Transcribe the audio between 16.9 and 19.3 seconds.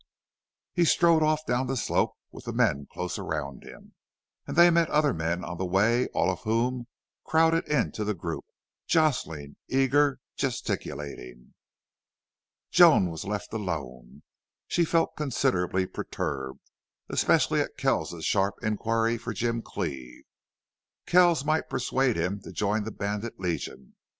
especially at Kells's sharp inquiry